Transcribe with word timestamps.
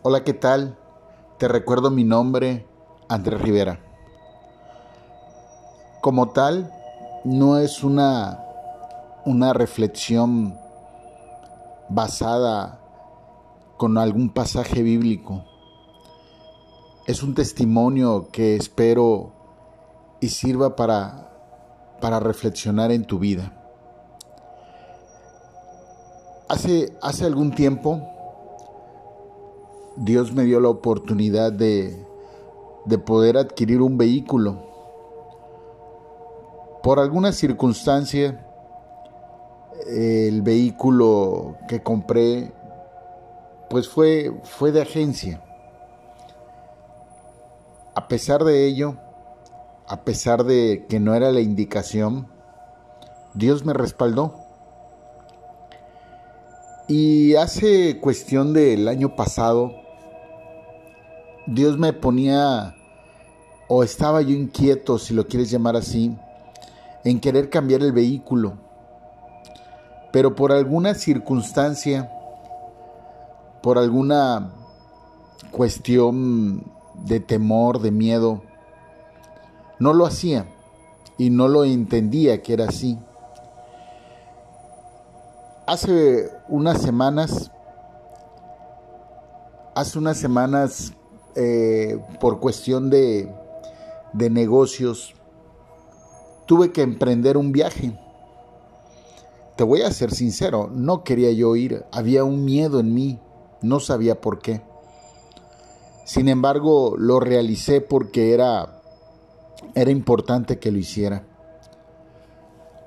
Hola, 0.00 0.22
¿qué 0.22 0.32
tal? 0.32 0.78
Te 1.38 1.48
recuerdo 1.48 1.90
mi 1.90 2.04
nombre, 2.04 2.64
Andrés 3.08 3.40
Rivera. 3.40 3.80
Como 6.00 6.28
tal, 6.28 6.72
no 7.24 7.58
es 7.58 7.82
una, 7.82 8.38
una 9.24 9.52
reflexión 9.52 10.56
basada 11.88 12.78
con 13.76 13.98
algún 13.98 14.30
pasaje 14.30 14.82
bíblico. 14.82 15.44
Es 17.08 17.24
un 17.24 17.34
testimonio 17.34 18.28
que 18.30 18.54
espero 18.54 19.32
y 20.20 20.28
sirva 20.28 20.76
para, 20.76 21.32
para 22.00 22.20
reflexionar 22.20 22.92
en 22.92 23.04
tu 23.04 23.18
vida. 23.18 23.52
Hace, 26.48 26.96
hace 27.02 27.24
algún 27.24 27.52
tiempo 27.52 28.14
Dios 30.00 30.32
me 30.32 30.44
dio 30.44 30.60
la 30.60 30.68
oportunidad 30.68 31.52
de, 31.52 32.06
de 32.84 32.98
poder 32.98 33.36
adquirir 33.36 33.82
un 33.82 33.98
vehículo. 33.98 34.62
Por 36.82 37.00
alguna 37.00 37.32
circunstancia, 37.32 38.46
el 39.88 40.42
vehículo 40.42 41.56
que 41.66 41.82
compré, 41.82 42.52
pues 43.68 43.88
fue, 43.88 44.32
fue 44.44 44.70
de 44.70 44.82
agencia. 44.82 45.42
A 47.94 48.06
pesar 48.06 48.44
de 48.44 48.66
ello, 48.66 48.96
a 49.88 50.04
pesar 50.04 50.44
de 50.44 50.86
que 50.88 51.00
no 51.00 51.14
era 51.14 51.32
la 51.32 51.40
indicación, 51.40 52.28
Dios 53.34 53.64
me 53.64 53.72
respaldó. 53.72 54.34
Y 56.86 57.34
hace 57.34 57.98
cuestión 58.00 58.52
del 58.54 58.86
año 58.86 59.16
pasado, 59.16 59.87
Dios 61.50 61.78
me 61.78 61.94
ponía, 61.94 62.74
o 63.68 63.82
estaba 63.82 64.20
yo 64.20 64.34
inquieto, 64.34 64.98
si 64.98 65.14
lo 65.14 65.26
quieres 65.26 65.50
llamar 65.50 65.76
así, 65.76 66.14
en 67.04 67.20
querer 67.20 67.48
cambiar 67.48 67.80
el 67.80 67.92
vehículo. 67.92 68.58
Pero 70.12 70.34
por 70.34 70.52
alguna 70.52 70.92
circunstancia, 70.92 72.12
por 73.62 73.78
alguna 73.78 74.50
cuestión 75.50 76.70
de 77.06 77.18
temor, 77.18 77.80
de 77.80 77.92
miedo, 77.92 78.42
no 79.78 79.94
lo 79.94 80.04
hacía 80.04 80.44
y 81.16 81.30
no 81.30 81.48
lo 81.48 81.64
entendía 81.64 82.42
que 82.42 82.52
era 82.52 82.66
así. 82.66 82.98
Hace 85.66 86.30
unas 86.46 86.82
semanas, 86.82 87.50
hace 89.74 89.98
unas 89.98 90.18
semanas 90.18 90.92
eh, 91.40 92.00
por 92.18 92.40
cuestión 92.40 92.90
de, 92.90 93.32
de 94.12 94.28
negocios, 94.28 95.14
tuve 96.46 96.72
que 96.72 96.82
emprender 96.82 97.36
un 97.36 97.52
viaje. 97.52 97.96
Te 99.54 99.62
voy 99.62 99.82
a 99.82 99.92
ser 99.92 100.10
sincero, 100.10 100.68
no 100.72 101.04
quería 101.04 101.30
yo 101.30 101.54
ir, 101.54 101.84
había 101.92 102.24
un 102.24 102.44
miedo 102.44 102.80
en 102.80 102.92
mí, 102.92 103.20
no 103.62 103.78
sabía 103.78 104.20
por 104.20 104.40
qué. 104.40 104.62
Sin 106.04 106.28
embargo, 106.28 106.96
lo 106.98 107.20
realicé 107.20 107.80
porque 107.80 108.32
era, 108.32 108.80
era 109.76 109.92
importante 109.92 110.58
que 110.58 110.72
lo 110.72 110.78
hiciera. 110.78 111.24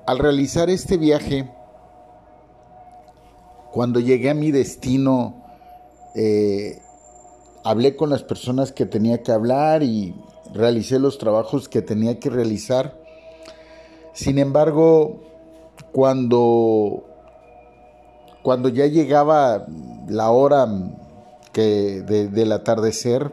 Al 0.06 0.18
realizar 0.18 0.68
este 0.68 0.98
viaje, 0.98 1.50
cuando 3.72 3.98
llegué 3.98 4.28
a 4.28 4.34
mi 4.34 4.50
destino, 4.50 5.42
eh, 6.14 6.81
hablé 7.64 7.96
con 7.96 8.10
las 8.10 8.22
personas 8.22 8.72
que 8.72 8.86
tenía 8.86 9.22
que 9.22 9.32
hablar 9.32 9.82
y 9.82 10.14
realicé 10.52 10.98
los 10.98 11.18
trabajos 11.18 11.68
que 11.68 11.82
tenía 11.82 12.18
que 12.18 12.30
realizar. 12.30 12.98
Sin 14.12 14.38
embargo, 14.38 15.20
cuando, 15.92 17.04
cuando 18.42 18.68
ya 18.68 18.86
llegaba 18.86 19.66
la 20.08 20.30
hora 20.30 20.68
que 21.52 22.02
del 22.02 22.52
atardecer, 22.52 23.32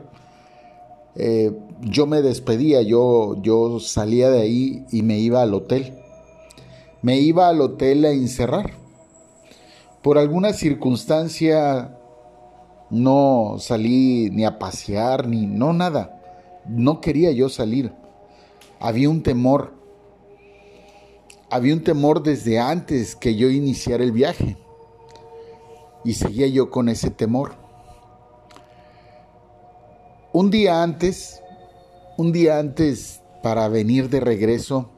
eh, 1.16 1.52
yo 1.81 2.06
me 2.06 2.22
despedía, 2.22 2.81
yo, 2.81 3.42
yo 3.42 3.80
salía 3.80 4.30
de 4.30 4.42
ahí 4.42 4.86
y 4.92 5.02
me 5.02 5.20
iba 5.20 5.42
al 5.42 5.54
hotel. 5.54 5.96
Me 7.02 7.18
iba 7.18 7.48
al 7.48 7.62
hotel 7.62 8.06
a 8.06 8.12
encerrar. 8.12 8.72
Por 10.02 10.18
alguna 10.18 10.54
circunstancia 10.54 11.99
no 12.90 13.58
salí 13.60 14.30
ni 14.32 14.46
a 14.46 14.58
pasear, 14.58 15.28
ni 15.28 15.46
no 15.46 15.74
nada. 15.74 16.62
No 16.68 17.02
quería 17.02 17.32
yo 17.32 17.50
salir. 17.50 17.92
Había 18.80 19.10
un 19.10 19.24
temor. 19.24 19.74
Había 21.52 21.74
un 21.74 21.84
temor 21.84 22.24
desde 22.24 22.60
antes 22.60 23.16
que 23.16 23.36
yo 23.36 23.50
iniciara 23.50 24.04
el 24.04 24.12
viaje. 24.12 24.58
Y 26.04 26.14
seguía 26.14 26.48
yo 26.48 26.70
con 26.70 26.90
ese 26.90 27.10
temor. 27.12 27.54
Un 30.32 30.52
día 30.52 30.84
antes, 30.84 31.42
un 32.18 32.32
día 32.32 32.60
antes 32.60 33.22
para 33.42 33.68
venir 33.68 34.10
de 34.10 34.20
regreso, 34.20 34.90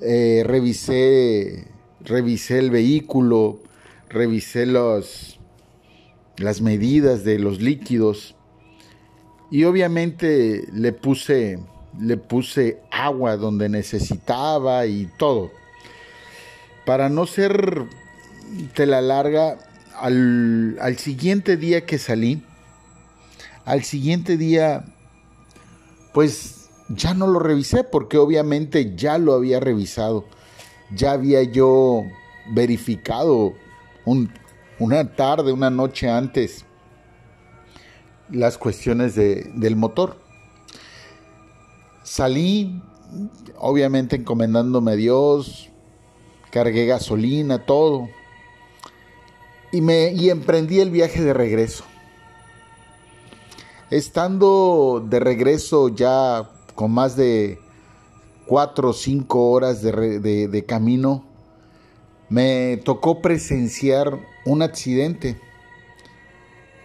eh, 0.00 0.42
revisé, 0.46 1.66
revisé 2.00 2.58
el 2.58 2.70
vehículo, 2.70 3.60
revisé 4.08 4.66
los, 4.66 5.39
las 6.40 6.60
medidas 6.60 7.22
de 7.22 7.38
los 7.38 7.60
líquidos 7.60 8.34
y 9.50 9.64
obviamente 9.64 10.66
le 10.72 10.92
puse 10.92 11.58
le 11.98 12.16
puse 12.16 12.80
agua 12.90 13.36
donde 13.36 13.68
necesitaba 13.68 14.86
y 14.86 15.08
todo. 15.18 15.50
Para 16.86 17.08
no 17.08 17.26
ser 17.26 17.84
la 18.76 19.00
larga, 19.00 19.58
al, 19.96 20.78
al 20.80 20.96
siguiente 20.96 21.56
día 21.56 21.84
que 21.84 21.98
salí, 21.98 22.42
al 23.64 23.84
siguiente 23.84 24.36
día, 24.36 24.84
pues 26.14 26.68
ya 26.88 27.14
no 27.14 27.26
lo 27.26 27.38
revisé 27.38 27.84
porque 27.84 28.18
obviamente 28.18 28.94
ya 28.96 29.18
lo 29.18 29.34
había 29.34 29.60
revisado. 29.60 30.24
Ya 30.94 31.12
había 31.12 31.42
yo 31.42 32.04
verificado 32.52 33.54
un, 34.04 34.32
una 34.80 35.14
tarde, 35.14 35.52
una 35.52 35.68
noche 35.68 36.08
antes, 36.08 36.64
las 38.30 38.56
cuestiones 38.56 39.14
del 39.14 39.76
motor. 39.76 40.16
Salí, 42.02 42.82
obviamente 43.58 44.16
encomendándome 44.16 44.92
a 44.92 44.96
Dios, 44.96 45.68
cargué 46.50 46.86
gasolina, 46.86 47.66
todo, 47.66 48.08
y, 49.70 49.82
me, 49.82 50.12
y 50.12 50.30
emprendí 50.30 50.80
el 50.80 50.90
viaje 50.90 51.22
de 51.22 51.34
regreso. 51.34 51.84
Estando 53.90 55.04
de 55.06 55.20
regreso 55.20 55.90
ya 55.90 56.50
con 56.74 56.92
más 56.92 57.16
de 57.16 57.60
cuatro 58.46 58.90
o 58.90 58.92
cinco 58.94 59.50
horas 59.50 59.82
de, 59.82 60.48
de 60.48 60.64
camino, 60.64 61.26
me 62.30 62.78
tocó 62.78 63.20
presenciar 63.20 64.29
un 64.44 64.62
accidente. 64.62 65.36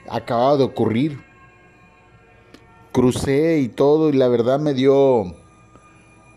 Acababa 0.10 0.58
de 0.58 0.64
ocurrir. 0.64 1.20
Crucé 2.92 3.60
y 3.60 3.68
todo 3.68 4.10
y 4.10 4.14
la 4.14 4.28
verdad 4.28 4.60
me 4.60 4.74
dio 4.74 5.36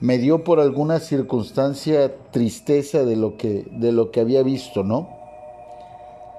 me 0.00 0.18
dio 0.18 0.44
por 0.44 0.60
alguna 0.60 1.00
circunstancia 1.00 2.14
tristeza 2.30 3.04
de 3.04 3.16
lo 3.16 3.36
que 3.36 3.66
de 3.70 3.92
lo 3.92 4.10
que 4.10 4.20
había 4.20 4.42
visto, 4.42 4.82
¿no? 4.82 5.08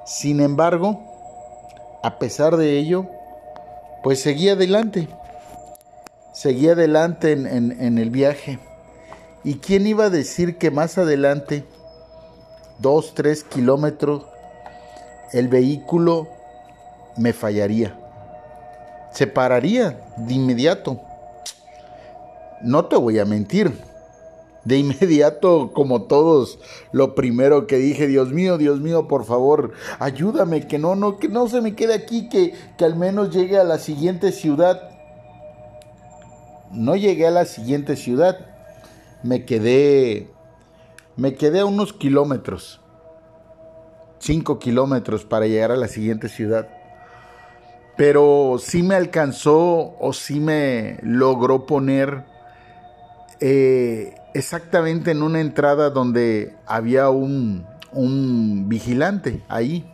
Sin 0.05 0.39
embargo, 0.41 0.99
a 2.03 2.19
pesar 2.19 2.57
de 2.57 2.77
ello, 2.77 3.05
pues 4.03 4.21
seguí 4.21 4.49
adelante. 4.49 5.07
Seguí 6.33 6.69
adelante 6.69 7.31
en, 7.31 7.47
en 7.47 7.97
el 7.97 8.09
viaje. 8.09 8.59
¿Y 9.43 9.55
quién 9.55 9.87
iba 9.87 10.05
a 10.05 10.09
decir 10.09 10.57
que 10.57 10.71
más 10.71 10.97
adelante 10.97 11.65
dos, 12.79 13.13
tres 13.13 13.43
kilómetros, 13.43 14.25
el 15.33 15.47
vehículo 15.47 16.27
me 17.17 17.33
fallaría. 17.33 17.95
Se 19.11 19.27
pararía 19.27 19.99
de 20.17 20.33
inmediato. 20.33 20.99
No 22.61 22.85
te 22.85 22.95
voy 22.95 23.19
a 23.19 23.25
mentir. 23.25 23.71
De 24.65 24.77
inmediato, 24.77 25.71
como 25.73 26.03
todos, 26.03 26.59
lo 26.91 27.15
primero 27.15 27.65
que 27.65 27.77
dije, 27.77 28.07
Dios 28.07 28.33
mío, 28.33 28.57
Dios 28.57 28.81
mío, 28.81 29.07
por 29.07 29.23
favor, 29.23 29.71
ayúdame, 29.99 30.67
que 30.67 30.77
no, 30.77 30.95
no, 30.95 31.17
que 31.17 31.29
no 31.29 31.47
se 31.47 31.61
me 31.61 31.75
quede 31.75 31.93
aquí, 31.93 32.27
que, 32.27 32.53
que 32.77 32.85
al 32.85 32.97
menos 32.97 33.33
llegue 33.33 33.57
a 33.57 33.63
la 33.63 33.79
siguiente 33.79 34.33
ciudad. 34.33 34.89
No 36.71 36.95
llegué 36.95 37.25
a 37.25 37.31
la 37.31 37.45
siguiente 37.45 37.95
ciudad. 37.95 38.37
Me 39.23 39.45
quedé 39.45 40.29
me 41.19 41.35
quedé 41.35 41.59
a 41.59 41.65
unos 41.65 41.91
kilómetros, 41.91 42.79
cinco 44.19 44.59
kilómetros 44.59 45.25
para 45.25 45.47
llegar 45.47 45.71
a 45.71 45.77
la 45.77 45.87
siguiente 45.87 46.29
ciudad. 46.29 46.67
pero 47.97 48.55
sí 48.59 48.81
me 48.81 48.95
alcanzó 48.95 49.93
o 49.99 50.13
sí 50.13 50.39
me 50.39 50.99
logró 51.01 51.65
poner 51.65 52.23
eh, 53.41 54.15
exactamente 54.33 55.11
en 55.11 55.21
una 55.21 55.41
entrada 55.41 55.89
donde 55.89 56.55
había 56.65 57.09
un, 57.09 57.65
un 57.91 58.69
vigilante 58.69 59.43
ahí, 59.49 59.85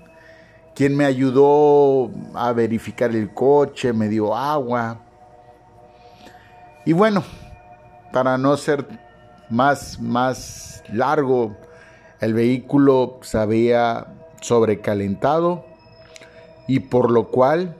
quien 0.75 0.95
me 0.95 1.05
ayudó 1.05 2.11
a 2.35 2.51
verificar 2.53 3.09
el 3.11 3.33
coche, 3.33 3.91
me 3.93 4.07
dio 4.07 4.35
agua. 4.35 5.01
Y 6.85 6.93
bueno, 6.93 7.23
para 8.11 8.37
no 8.37 8.55
ser 8.57 8.85
más, 9.49 9.99
más 9.99 10.83
largo, 10.91 11.55
el 12.19 12.33
vehículo 12.33 13.19
se 13.21 13.37
había 13.37 14.07
sobrecalentado 14.41 15.65
y 16.67 16.79
por 16.79 17.11
lo 17.11 17.27
cual 17.29 17.75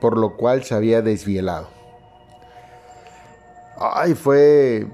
por 0.00 0.16
lo 0.16 0.36
cual 0.36 0.64
se 0.64 0.74
había 0.74 1.02
desvielado. 1.02 1.68
Ay, 3.78 4.14
fue 4.14 4.86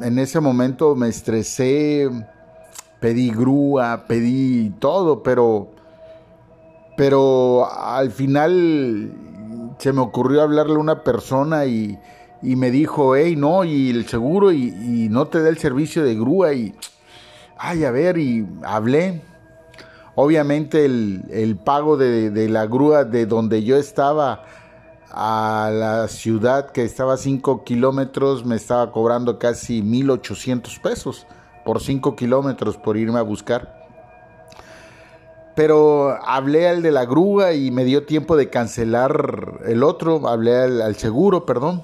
en 0.00 0.18
ese 0.18 0.40
momento 0.40 0.94
me 0.94 1.08
estresé, 1.08 2.08
pedí 3.00 3.30
grúa, 3.30 4.04
pedí 4.06 4.70
todo, 4.78 5.22
pero 5.22 5.70
pero 6.96 7.68
al 7.70 8.10
final 8.10 9.12
se 9.78 9.92
me 9.92 10.00
ocurrió 10.00 10.42
hablarle 10.42 10.74
a 10.74 10.78
una 10.78 11.02
persona 11.02 11.64
y, 11.64 11.98
y 12.42 12.56
me 12.56 12.70
dijo, 12.70 13.16
hey, 13.16 13.34
no, 13.36 13.64
y 13.64 13.90
el 13.90 14.06
seguro 14.06 14.52
y, 14.52 14.68
y, 14.68 15.08
no 15.08 15.26
te 15.26 15.42
da 15.42 15.48
el 15.48 15.58
servicio 15.58 16.04
de 16.04 16.14
grúa 16.14 16.52
y, 16.52 16.74
ay, 17.58 17.84
a 17.84 17.90
ver, 17.90 18.18
y 18.18 18.46
hablé 18.62 19.22
Obviamente 20.14 20.84
el, 20.84 21.58
pago 21.64 21.96
de, 21.96 22.48
la 22.48 22.66
grúa 22.66 23.04
de 23.04 23.24
donde 23.24 23.62
yo 23.62 23.76
estaba 23.76 24.44
a 25.10 25.70
la 25.72 26.08
ciudad 26.08 26.70
que 26.70 26.84
estaba 26.84 27.14
a 27.14 27.18
5 27.18 27.64
kilómetros 27.64 28.46
me 28.46 28.56
estaba 28.56 28.92
cobrando 28.92 29.38
casi 29.38 29.82
1.800 29.82 30.80
pesos 30.80 31.26
por 31.64 31.80
5 31.82 32.16
kilómetros 32.16 32.76
por 32.76 32.96
irme 32.96 33.18
a 33.18 33.22
buscar. 33.22 33.80
Pero 35.54 36.16
hablé 36.24 36.68
al 36.68 36.82
de 36.82 36.90
la 36.92 37.04
grúa 37.04 37.52
y 37.52 37.70
me 37.70 37.84
dio 37.84 38.04
tiempo 38.06 38.36
de 38.36 38.48
cancelar 38.48 39.60
el 39.66 39.82
otro, 39.82 40.26
hablé 40.28 40.56
al 40.56 40.96
seguro, 40.96 41.44
perdón. 41.44 41.82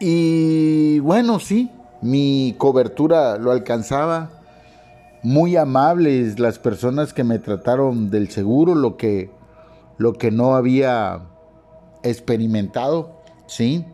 Y 0.00 1.00
bueno, 1.00 1.38
sí, 1.38 1.70
mi 2.00 2.54
cobertura 2.56 3.36
lo 3.36 3.50
alcanzaba 3.50 4.37
muy 5.22 5.56
amables 5.56 6.38
las 6.38 6.58
personas 6.58 7.12
que 7.12 7.24
me 7.24 7.38
trataron 7.38 8.10
del 8.10 8.30
seguro, 8.30 8.74
lo 8.74 8.96
que, 8.96 9.30
lo 9.96 10.12
que 10.12 10.30
no 10.30 10.54
había 10.54 11.22
experimentado, 12.02 13.20
¿sí? 13.46 13.84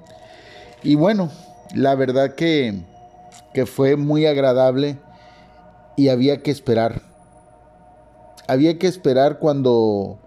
Y 0.83 0.97
bueno, 0.97 1.31
la 1.75 1.95
verdad 1.95 2.35
que, 2.35 2.85
que 3.53 3.67
fue 3.67 3.97
muy 3.97 4.27
agradable 4.27 4.99
y 5.97 6.09
había 6.09 6.43
que 6.43 6.51
esperar. 6.51 7.03
Había 8.47 8.79
que 8.79 8.87
esperar 8.87 9.39
cuando, 9.39 10.19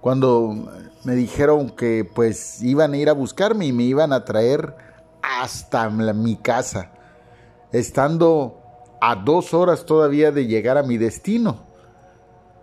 cuando 0.00 0.70
me 1.02 1.14
dijeron 1.14 1.70
que 1.70 2.08
pues 2.14 2.62
iban 2.62 2.92
a 2.92 2.96
ir 2.96 3.08
a 3.08 3.12
buscarme 3.12 3.66
y 3.66 3.72
me 3.72 3.82
iban 3.82 4.12
a 4.12 4.24
traer 4.24 4.76
hasta 5.22 5.90
mi 5.90 6.36
casa, 6.36 6.90
estando 7.72 8.65
a 9.00 9.16
dos 9.16 9.54
horas 9.54 9.84
todavía 9.84 10.32
de 10.32 10.46
llegar 10.46 10.78
a 10.78 10.82
mi 10.82 10.98
destino. 10.98 11.58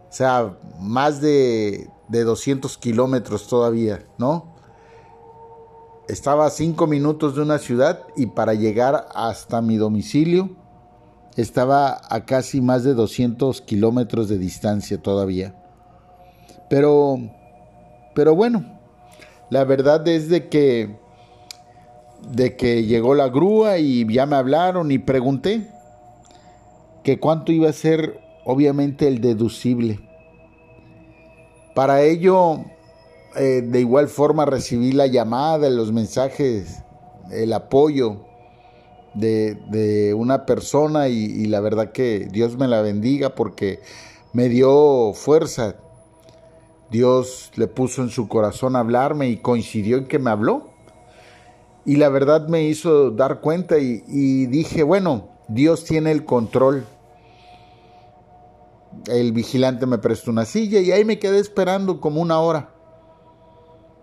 O 0.09 0.15
sea, 0.15 0.57
más 0.79 1.21
de, 1.21 1.89
de 2.07 2.23
200 2.23 2.77
kilómetros 2.77 3.47
todavía, 3.47 4.05
¿no? 4.17 4.53
Estaba 6.07 6.45
a 6.45 6.49
cinco 6.49 6.85
minutos 6.85 7.35
de 7.35 7.41
una 7.41 7.57
ciudad 7.57 8.01
y 8.15 8.27
para 8.27 8.53
llegar 8.53 9.07
hasta 9.15 9.61
mi 9.61 9.77
domicilio 9.77 10.49
estaba 11.35 12.01
a 12.09 12.25
casi 12.25 12.61
más 12.61 12.83
de 12.83 12.93
200 12.93 13.61
kilómetros 13.61 14.29
de 14.29 14.37
distancia 14.37 15.01
todavía. 15.01 15.55
Pero, 16.69 17.17
pero 18.13 18.35
bueno, 18.35 18.79
la 19.49 19.63
verdad 19.63 20.07
es 20.07 20.29
de 20.29 20.49
que, 20.49 20.95
de 22.31 22.55
que 22.55 22.83
llegó 22.85 23.15
la 23.15 23.29
grúa 23.29 23.77
y 23.79 24.11
ya 24.13 24.25
me 24.25 24.35
hablaron 24.35 24.91
y 24.91 24.99
pregunté 24.99 25.72
que 27.03 27.19
cuánto 27.19 27.51
iba 27.51 27.69
a 27.69 27.73
ser 27.73 28.19
obviamente 28.45 29.07
el 29.07 29.21
deducible. 29.21 29.99
Para 31.75 32.01
ello, 32.03 32.59
eh, 33.35 33.61
de 33.65 33.79
igual 33.79 34.07
forma 34.07 34.45
recibí 34.45 34.91
la 34.91 35.07
llamada, 35.07 35.69
los 35.69 35.91
mensajes, 35.91 36.83
el 37.31 37.51
apoyo 37.53 38.25
de, 39.15 40.13
una 40.15 40.45
persona 40.45 41.07
y, 41.07 41.45
la 41.45 41.59
verdad 41.59 41.91
que 41.91 42.27
Dios 42.31 42.57
me 42.57 42.67
la 42.67 42.81
bendiga 42.81 43.35
porque 43.35 43.79
me 44.33 44.49
dio 44.49 45.13
fuerza. 45.13 45.75
Dios 46.91 47.51
le 47.55 47.67
puso 47.67 48.03
en 48.03 48.09
su 48.09 48.27
corazón 48.27 48.75
hablarme 48.75 49.27
y 49.29 49.37
coincidió 49.37 49.97
en 49.97 50.07
que 50.07 50.19
me 50.19 50.29
habló. 50.29 50.69
Y 51.85 51.97
la 51.97 52.09
verdad 52.09 52.47
me 52.47 52.63
hizo 52.63 53.11
dar 53.11 53.41
cuenta 53.41 53.77
y 53.77 54.45
dije, 54.45 54.83
bueno, 54.83 55.27
Dios 55.47 55.83
tiene 55.83 56.11
el 56.11 56.23
control 56.23 56.85
el 59.07 59.31
vigilante 59.31 59.85
me 59.85 59.97
prestó 59.97 60.31
una 60.31 60.45
silla 60.45 60.79
y 60.79 60.91
ahí 60.91 61.05
me 61.05 61.19
quedé 61.19 61.39
esperando 61.39 61.99
como 61.99 62.21
una 62.21 62.39
hora. 62.39 62.73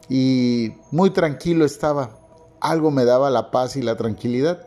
Y 0.08 0.72
muy 0.90 1.10
tranquilo 1.10 1.64
estaba. 1.64 2.18
Algo 2.60 2.90
me 2.90 3.04
daba 3.04 3.30
la 3.30 3.50
paz 3.50 3.76
y 3.76 3.82
la 3.82 3.96
tranquilidad. 3.96 4.66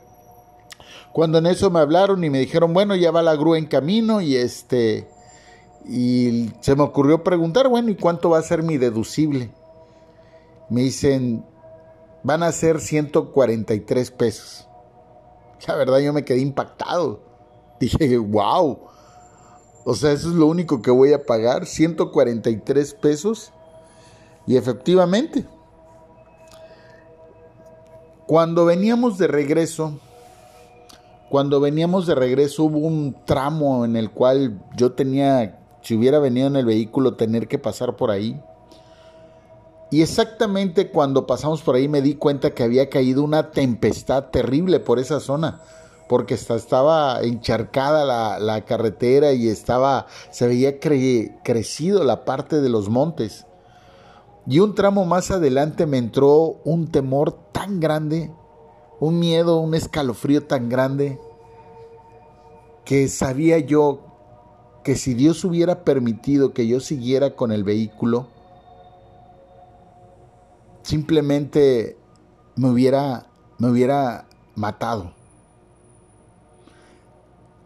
Cuando 1.12 1.38
en 1.38 1.46
eso 1.46 1.70
me 1.70 1.80
hablaron 1.80 2.24
y 2.24 2.30
me 2.30 2.40
dijeron, 2.40 2.74
bueno, 2.74 2.96
ya 2.96 3.12
va 3.12 3.22
la 3.22 3.36
grúa 3.36 3.58
en 3.58 3.68
camino 3.68 4.22
y 4.22 4.36
este 4.36 5.08
y 5.86 6.52
se 6.62 6.76
me 6.76 6.84
ocurrió 6.84 7.24
preguntar, 7.24 7.68
bueno, 7.68 7.90
¿y 7.90 7.96
cuánto 7.96 8.30
va 8.30 8.40
a 8.40 8.44
ser 8.44 8.64
mi 8.64 8.78
deducible? 8.78 9.52
Me 10.70 10.82
dicen, 10.82 11.46
van 12.24 12.44
a 12.44 12.52
ser 12.52 12.80
143 12.80 14.12
pesos. 14.12 14.68
La 15.68 15.76
verdad 15.76 16.00
yo 16.00 16.14
me 16.14 16.24
quedé 16.24 16.40
impactado. 16.40 17.22
Dije, 17.80 18.18
wow, 18.18 18.80
o 19.86 19.94
sea, 19.94 20.12
eso 20.12 20.30
es 20.30 20.36
lo 20.36 20.48
único 20.48 20.82
que 20.82 20.92
voy 20.92 21.14
a 21.14 21.26
pagar, 21.26 21.66
143 21.66 22.94
pesos. 22.94 23.52
Y 24.48 24.56
efectivamente, 24.56 25.46
cuando 28.26 28.66
veníamos 28.66 29.18
de 29.18 29.28
regreso, 29.28 30.00
cuando 31.30 31.60
veníamos 31.60 32.08
de 32.08 32.16
regreso 32.16 32.66
hubo 32.66 32.80
un 32.80 33.16
tramo 33.26 33.84
en 33.84 33.96
el 33.96 34.12
cual 34.12 34.62
yo 34.76 34.94
tenía, 34.94 35.60
si 35.82 35.96
hubiera 35.96 36.20
venido 36.20 36.48
en 36.48 36.56
el 36.56 36.66
vehículo, 36.66 37.16
tener 37.16 37.48
que 37.48 37.60
pasar 37.60 37.96
por 37.98 38.12
ahí. 38.12 38.42
Y 39.92 40.02
exactamente 40.02 40.90
cuando 40.90 41.28
pasamos 41.28 41.62
por 41.62 41.76
ahí 41.76 41.88
me 41.88 42.02
di 42.02 42.16
cuenta 42.16 42.52
que 42.52 42.64
había 42.64 42.90
caído 42.90 43.24
una 43.24 43.52
tempestad 43.52 44.26
terrible 44.26 44.80
por 44.80 44.98
esa 44.98 45.20
zona 45.20 45.62
porque 46.08 46.36
estaba 46.36 47.22
encharcada 47.22 48.40
la, 48.40 48.66
carretera 48.66 49.34
y 49.34 49.48
estaba, 49.48 50.08
se 50.32 50.48
veía 50.48 50.80
crecido 50.80 52.04
la 52.04 52.26
parte 52.26 52.62
de 52.62 52.70
los 52.70 52.90
montes. 52.90 53.46
Y 54.46 54.60
un 54.60 54.76
tramo 54.76 55.06
más 55.06 55.32
adelante 55.32 55.86
me 55.86 55.98
entró 55.98 56.58
un 56.66 56.88
temor 56.92 57.32
tan 57.52 57.80
grande, 57.80 58.32
un 59.00 59.20
miedo, 59.20 59.60
un 59.60 59.74
escalofrío 59.74 60.46
tan 60.46 60.70
grande, 60.70 61.18
que 62.84 63.08
sabía 63.08 63.60
yo 63.60 64.02
que 64.84 64.96
si 64.96 65.14
Dios 65.14 65.46
hubiera 65.46 65.86
permitido 65.86 66.54
que 66.54 66.68
yo 66.68 66.82
siguiera 66.82 67.38
con 67.38 67.54
el 67.54 67.64
vehículo, 67.64 68.28
simplemente 70.82 71.98
me 72.58 72.70
hubiera, 72.70 73.28
me 73.58 73.70
hubiera 73.70 74.26
matado 74.56 75.14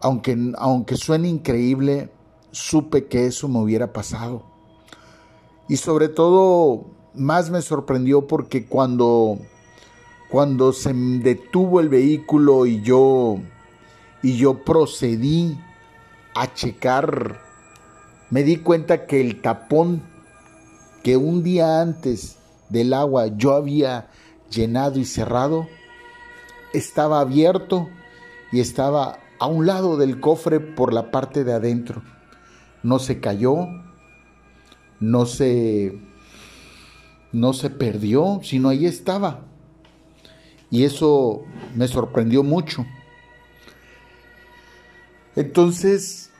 aunque, 0.00 0.52
aunque 0.58 0.96
suene 0.96 1.28
increíble, 1.28 2.10
supe 2.50 3.06
que 3.06 3.26
eso 3.26 3.48
me 3.48 3.60
hubiera 3.60 3.92
pasado. 3.92 4.42
Y 5.68 5.76
sobre 5.76 6.08
todo, 6.08 6.86
más 7.14 7.50
me 7.50 7.62
sorprendió 7.62 8.26
porque 8.26 8.66
cuando, 8.66 9.38
cuando 10.30 10.72
se 10.72 10.92
detuvo 10.92 11.80
el 11.80 11.88
vehículo 11.88 12.66
y 12.66 12.80
yo, 12.82 13.38
y 14.22 14.36
yo 14.36 14.64
procedí 14.64 15.58
a 16.34 16.52
checar, 16.54 17.40
me 18.30 18.42
di 18.42 18.58
cuenta 18.58 19.06
que 19.06 19.20
el 19.20 19.40
tapón 19.40 20.02
que 21.02 21.16
un 21.16 21.42
día 21.42 21.80
antes 21.80 22.36
del 22.68 22.92
agua 22.92 23.28
yo 23.28 23.54
había 23.54 24.10
llenado 24.50 24.98
y 24.98 25.04
cerrado, 25.04 25.66
estaba 26.72 27.20
abierto 27.20 27.88
y 28.52 28.60
estaba 28.60 29.18
a 29.38 29.46
un 29.46 29.66
lado 29.66 29.96
del 29.96 30.20
cofre 30.20 30.60
por 30.60 30.92
la 30.92 31.10
parte 31.10 31.44
de 31.44 31.52
adentro. 31.52 32.02
No 32.82 32.98
se 32.98 33.20
cayó, 33.20 33.68
no 35.00 35.26
se, 35.26 35.98
no 37.32 37.52
se 37.52 37.70
perdió, 37.70 38.40
sino 38.42 38.68
ahí 38.68 38.86
estaba. 38.86 39.40
Y 40.70 40.84
eso 40.84 41.42
me 41.74 41.88
sorprendió 41.88 42.42
mucho. 42.42 42.84
Entonces, 45.36 46.30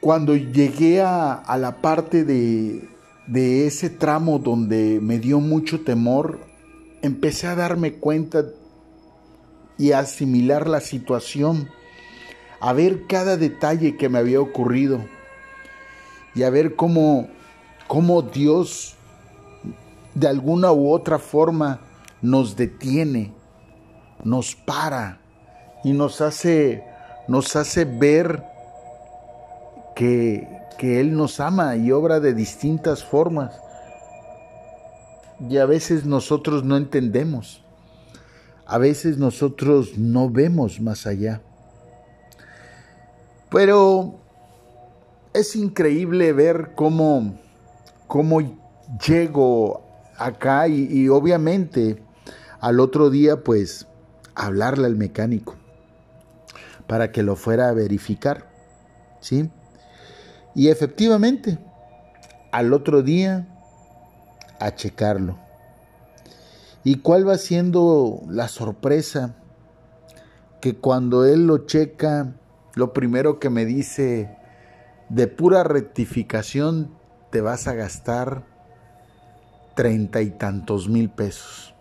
cuando 0.00 0.34
llegué 0.36 1.02
a, 1.02 1.56
la 1.58 1.80
parte 1.82 2.24
de, 2.24 2.88
de 3.26 3.66
ese 3.66 3.90
tramo 3.90 4.38
donde 4.38 5.00
me 5.02 5.18
dio 5.18 5.38
mucho 5.40 5.80
temor, 5.82 6.40
empecé 7.02 7.46
a 7.46 7.54
darme 7.54 7.94
cuenta 7.94 8.46
y 9.76 9.92
a 9.92 10.00
asimilar 10.00 10.66
la 10.66 10.80
situación, 10.80 11.68
a 12.60 12.72
ver 12.72 13.06
cada 13.06 13.36
detalle 13.36 13.96
que 13.96 14.08
me 14.08 14.18
había 14.18 14.40
ocurrido 14.40 15.00
y 16.34 16.42
a 16.42 16.50
ver 16.50 16.76
cómo, 16.76 17.28
cómo 17.86 18.22
Dios 18.22 18.96
de 20.14 20.28
alguna 20.28 20.72
u 20.72 20.90
otra 20.90 21.18
forma 21.18 21.80
nos 22.20 22.56
detiene, 22.56 23.32
nos 24.24 24.54
para 24.54 25.20
y 25.84 25.92
nos 25.92 26.20
hace, 26.20 26.84
nos 27.28 27.54
hace 27.54 27.84
ver 27.84 28.42
que, 29.94 30.48
que 30.78 31.00
Él 31.00 31.16
nos 31.16 31.40
ama 31.40 31.76
y 31.76 31.92
obra 31.92 32.20
de 32.20 32.34
distintas 32.34 33.04
formas. 33.04 33.60
Y 35.48 35.58
a 35.58 35.66
veces 35.66 36.04
nosotros 36.04 36.64
no 36.64 36.76
entendemos. 36.76 37.62
A 38.66 38.78
veces 38.78 39.18
nosotros 39.18 39.96
no 39.96 40.28
vemos 40.28 40.80
más 40.80 41.06
allá. 41.06 41.40
Pero 43.50 44.14
es 45.32 45.56
increíble 45.56 46.32
ver 46.32 46.72
cómo, 46.74 47.38
cómo 48.06 48.40
llego 49.06 49.82
acá 50.18 50.68
y, 50.68 51.08
obviamente 51.08 52.02
al 52.60 52.80
otro 52.80 53.08
día 53.08 53.44
pues 53.44 53.86
hablarle 54.34 54.86
al 54.86 54.96
mecánico 54.96 55.54
para 56.88 57.12
que 57.12 57.22
lo 57.22 57.36
fuera 57.36 57.68
a 57.68 57.72
verificar, 57.72 58.50
¿sí? 59.20 59.50
Y 60.54 60.68
efectivamente, 60.68 61.58
al 62.50 62.72
otro 62.72 63.02
día 63.02 63.46
a 64.58 64.74
checarlo. 64.74 65.38
¿Y 66.82 66.96
cuál 66.96 67.28
va 67.28 67.36
siendo 67.36 68.22
la 68.28 68.48
sorpresa? 68.48 69.36
Que 70.60 70.74
cuando 70.74 71.26
él 71.26 71.46
lo 71.46 71.66
checa, 71.66 72.34
lo 72.78 72.92
primero 72.92 73.40
que 73.40 73.50
me 73.50 73.64
dice, 73.64 74.36
de 75.08 75.26
pura 75.26 75.64
rectificación 75.64 76.96
te 77.32 77.40
vas 77.40 77.66
a 77.66 77.74
gastar 77.74 78.44
treinta 79.74 80.22
y 80.22 80.30
tantos 80.30 80.88
mil 80.88 81.10
pesos. 81.10 81.74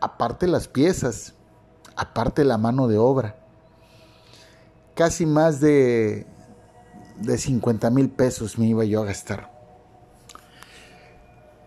Aparte 0.00 0.46
las 0.46 0.66
piezas, 0.66 1.34
aparte 1.94 2.42
la 2.46 2.56
mano 2.56 2.88
de 2.88 2.96
obra. 2.96 3.36
Casi 4.94 5.26
más 5.26 5.60
de, 5.60 6.26
de 7.18 7.36
50 7.36 7.90
mil 7.90 8.08
pesos 8.08 8.58
me 8.58 8.64
iba 8.64 8.86
yo 8.86 9.02
a 9.02 9.04
gastar. 9.04 9.50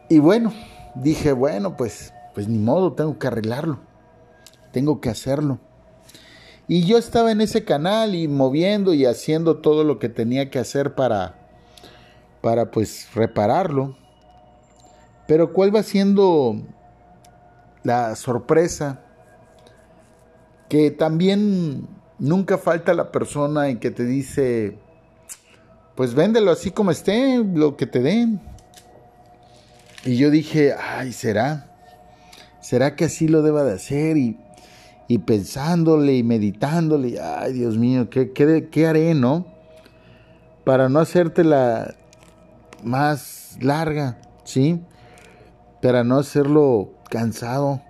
Y 0.09 0.17
bueno, 0.17 0.51
dije, 0.95 1.31
bueno, 1.31 1.77
pues, 1.77 2.11
pues 2.33 2.47
ni 2.47 2.57
modo, 2.57 2.93
tengo 2.93 3.19
que 3.19 3.27
arreglarlo. 3.27 3.81
Tengo 4.71 4.99
que 4.99 5.11
hacerlo. 5.11 5.59
Y 6.67 6.85
yo 6.85 6.97
estaba 6.97 7.31
en 7.31 7.41
ese 7.41 7.65
canal 7.65 8.15
y 8.15 8.27
moviendo 8.27 8.93
y 8.93 9.05
haciendo 9.05 9.57
todo 9.57 9.83
lo 9.83 9.99
que 9.99 10.09
tenía 10.09 10.49
que 10.49 10.59
hacer 10.59 10.95
para, 10.95 11.35
para 12.41 12.71
pues 12.71 13.09
repararlo. 13.13 13.97
Pero 15.27 15.53
¿cuál 15.53 15.75
va 15.75 15.83
siendo 15.83 16.55
la 17.83 18.15
sorpresa? 18.15 19.01
Que 20.69 20.89
también 20.91 21.87
nunca 22.17 22.57
falta 22.57 22.93
la 22.93 23.11
persona 23.11 23.67
en 23.67 23.79
que 23.79 23.91
te 23.91 24.05
dice, 24.05 24.77
pues 25.95 26.13
véndelo 26.13 26.51
así 26.51 26.71
como 26.71 26.91
esté, 26.91 27.43
lo 27.43 27.75
que 27.75 27.87
te 27.87 27.99
den. 27.99 28.41
Y 30.05 30.17
yo 30.17 30.29
dije, 30.29 30.73
ay, 30.73 31.11
¿será? 31.11 31.69
¿Será 32.61 32.95
que 32.95 33.05
así 33.05 33.27
lo 33.27 33.41
deba 33.41 33.63
de 33.63 33.73
hacer? 33.73 34.17
Y, 34.17 34.37
y 35.07 35.19
pensándole 35.19 36.15
y 36.15 36.23
meditándole, 36.23 37.19
ay, 37.19 37.53
Dios 37.53 37.77
mío, 37.77 38.09
¿qué, 38.09 38.31
qué, 38.31 38.69
qué 38.71 38.87
haré, 38.87 39.13
no? 39.13 39.45
Para 40.63 40.89
no 40.89 40.99
hacértela 40.99 41.95
más 42.83 43.57
larga, 43.59 44.21
¿sí? 44.43 44.81
para 45.81 46.05
no 46.05 46.17
hacerlo 46.17 46.93
cansado. 47.09 47.81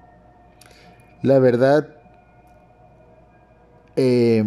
La 1.22 1.38
verdad, 1.38 1.88
eh, 3.96 4.44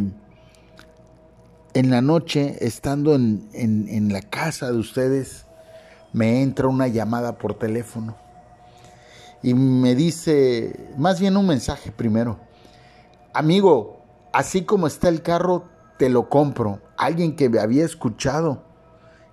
en 1.75 1.91
la 1.91 2.03
noche, 2.03 2.57
estando 2.61 3.15
en, 3.15 3.49
en 3.53 4.13
la 4.13 4.21
casa 4.21 4.73
de 4.73 4.79
ustedes, 4.79 5.47
me 6.13 6.43
entra 6.43 6.67
una 6.67 6.89
llamada 6.89 7.39
por 7.39 7.55
teléfono 7.55 8.17
y 9.43 9.55
me 9.55 9.95
dice, 9.95 10.75
más 10.97 11.21
bien 11.21 11.37
un 11.37 11.47
mensaje 11.47 11.93
primero, 11.93 12.41
amigo, 13.37 14.03
así 14.33 14.65
como 14.65 14.87
está 14.87 15.09
el 15.09 15.23
carro, 15.23 15.65
te 15.99 16.09
lo 16.09 16.29
compro. 16.29 16.81
Alguien 16.97 17.37
que 17.37 17.49
me 17.49 17.61
había 17.61 17.85
escuchado 17.85 18.63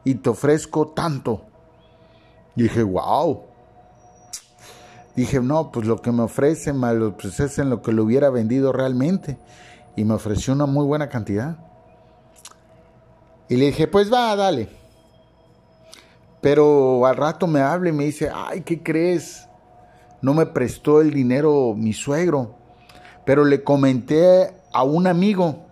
y 0.03 0.15
te 0.15 0.29
ofrezco 0.29 0.89
tanto. 0.89 1.45
Y 2.55 2.63
dije, 2.63 2.83
wow, 2.83 3.43
dije, 5.15 5.39
no, 5.39 5.71
pues 5.71 5.87
lo 5.87 6.01
que 6.01 6.11
me 6.11 6.23
ofrece, 6.23 6.73
pues 7.19 7.39
es 7.39 7.57
en 7.59 7.69
lo 7.69 7.81
que 7.81 7.91
lo 7.91 8.03
hubiera 8.03 8.29
vendido 8.29 8.71
realmente. 8.71 9.37
Y 9.95 10.03
me 10.03 10.13
ofreció 10.15 10.53
una 10.53 10.65
muy 10.65 10.85
buena 10.85 11.09
cantidad. 11.09 11.57
Y 13.47 13.55
le 13.55 13.67
dije, 13.67 13.87
pues 13.87 14.11
va, 14.11 14.35
dale. 14.35 14.69
Pero 16.41 17.05
al 17.05 17.15
rato 17.15 17.47
me 17.47 17.61
habla 17.61 17.89
y 17.89 17.93
me 17.93 18.05
dice, 18.05 18.29
ay, 18.33 18.61
¿qué 18.61 18.83
crees? 18.83 19.47
No 20.21 20.33
me 20.33 20.45
prestó 20.45 20.99
el 20.99 21.11
dinero 21.11 21.73
mi 21.75 21.93
suegro. 21.93 22.62
Pero 23.25 23.45
le 23.45 23.63
comenté 23.63 24.53
a 24.71 24.83
un 24.83 25.07
amigo 25.07 25.65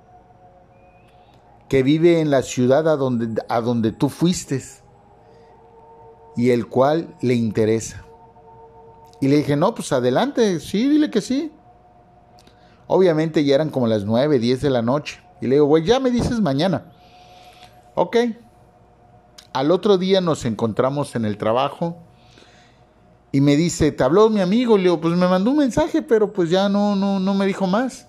que 1.67 1.83
vive 1.83 2.19
en 2.19 2.29
la 2.29 2.41
ciudad 2.41 2.87
a 2.87 2.95
donde, 2.97 3.41
a 3.47 3.61
donde 3.61 3.91
tú 3.91 4.09
fuiste 4.09 4.61
y 6.35 6.49
el 6.49 6.67
cual 6.67 7.15
le 7.21 7.33
interesa. 7.33 8.03
Y 9.21 9.27
le 9.27 9.37
dije, 9.37 9.55
no, 9.55 9.75
pues 9.75 9.91
adelante, 9.91 10.59
sí, 10.59 10.89
dile 10.89 11.11
que 11.11 11.21
sí. 11.21 11.51
Obviamente 12.87 13.43
ya 13.43 13.55
eran 13.55 13.69
como 13.69 13.87
las 13.87 14.03
9, 14.03 14.39
10 14.39 14.61
de 14.61 14.69
la 14.69 14.81
noche. 14.81 15.21
Y 15.39 15.47
le 15.47 15.55
digo, 15.55 15.65
güey, 15.65 15.85
ya 15.85 15.99
me 15.99 16.11
dices 16.11 16.41
mañana. 16.41 16.91
Ok. 17.95 18.17
Al 19.53 19.71
otro 19.71 19.97
día 19.97 20.21
nos 20.21 20.45
encontramos 20.45 21.15
en 21.15 21.25
el 21.25 21.37
trabajo 21.37 21.97
y 23.31 23.39
me 23.39 23.55
dice, 23.55 23.91
¿te 23.91 24.03
habló 24.03 24.29
mi 24.29 24.41
amigo? 24.41 24.77
Le 24.77 24.83
digo, 24.83 24.99
pues 24.99 25.15
me 25.15 25.27
mandó 25.27 25.51
un 25.51 25.57
mensaje, 25.57 26.01
pero 26.01 26.33
pues 26.33 26.49
ya 26.49 26.67
no, 26.67 26.95
no, 26.95 27.19
no 27.19 27.33
me 27.33 27.45
dijo 27.45 27.65
más. 27.65 28.07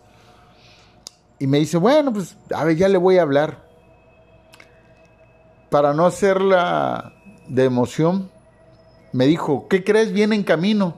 Y 1.38 1.46
me 1.46 1.58
dice, 1.58 1.76
bueno, 1.76 2.12
pues 2.12 2.36
a 2.54 2.64
ver, 2.64 2.76
ya 2.76 2.88
le 2.88 2.98
voy 2.98 3.18
a 3.18 3.22
hablar. 3.22 3.68
Para 5.70 5.94
no 5.94 6.06
hacerla 6.06 7.14
de 7.48 7.64
emoción, 7.64 8.30
me 9.12 9.26
dijo, 9.26 9.68
¿qué 9.68 9.84
crees? 9.84 10.12
Viene 10.12 10.34
en 10.34 10.42
camino. 10.42 10.96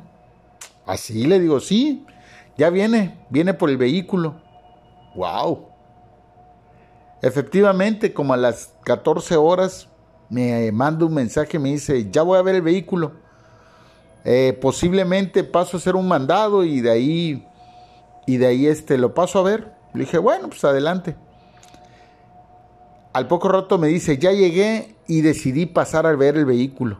Así 0.86 1.26
le 1.26 1.38
digo, 1.38 1.60
sí, 1.60 2.06
ya 2.56 2.70
viene, 2.70 3.26
viene 3.30 3.54
por 3.54 3.68
el 3.68 3.76
vehículo. 3.76 4.40
¡Wow! 5.14 5.68
Efectivamente, 7.22 8.12
como 8.12 8.34
a 8.34 8.36
las 8.36 8.74
14 8.84 9.36
horas, 9.36 9.88
me 10.28 10.70
manda 10.72 11.04
un 11.06 11.14
mensaje, 11.14 11.58
me 11.58 11.70
dice, 11.70 12.10
ya 12.10 12.22
voy 12.22 12.38
a 12.38 12.42
ver 12.42 12.56
el 12.56 12.62
vehículo. 12.62 13.23
Eh, 14.24 14.58
posiblemente 14.60 15.44
paso 15.44 15.76
a 15.76 15.80
hacer 15.80 15.96
un 15.96 16.08
mandado 16.08 16.64
y 16.64 16.80
de 16.80 16.90
ahí, 16.90 17.46
y 18.26 18.38
de 18.38 18.46
ahí 18.46 18.66
este, 18.66 18.96
lo 18.96 19.14
paso 19.14 19.38
a 19.38 19.42
ver. 19.42 19.74
Le 19.92 20.00
dije, 20.00 20.18
bueno, 20.18 20.48
pues 20.48 20.64
adelante. 20.64 21.16
Al 23.12 23.28
poco 23.28 23.48
rato 23.48 23.78
me 23.78 23.86
dice, 23.88 24.18
ya 24.18 24.32
llegué 24.32 24.96
y 25.06 25.20
decidí 25.20 25.66
pasar 25.66 26.06
a 26.06 26.16
ver 26.16 26.36
el 26.36 26.46
vehículo. 26.46 26.98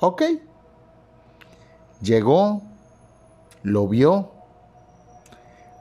Ok. 0.00 0.22
Llegó, 2.00 2.62
lo 3.62 3.86
vio. 3.86 4.32